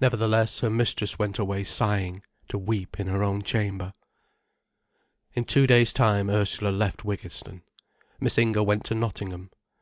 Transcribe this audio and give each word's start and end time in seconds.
Nevertheless 0.00 0.60
her 0.60 0.70
mistress 0.70 1.18
went 1.18 1.38
away 1.38 1.64
sighing, 1.64 2.22
to 2.48 2.56
weep 2.56 2.98
in 2.98 3.08
her 3.08 3.22
own 3.22 3.42
chamber. 3.42 3.92
In 5.34 5.44
two 5.44 5.66
days' 5.66 5.92
time 5.92 6.30
Ursula 6.30 6.70
left 6.70 7.04
Wiggiston. 7.04 7.60
Miss 8.18 8.38
Inger 8.38 8.62
went 8.62 8.86
to 8.86 8.94
Nottingham. 8.94 9.50